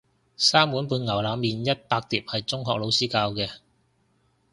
[0.35, 3.59] 三碗半牛腩麵一百碟係中學老師教嘅